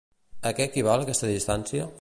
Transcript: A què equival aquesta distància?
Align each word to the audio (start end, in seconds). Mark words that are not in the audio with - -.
A 0.49 0.53
què 0.59 0.67
equival 0.71 1.05
aquesta 1.05 1.31
distància? 1.35 1.89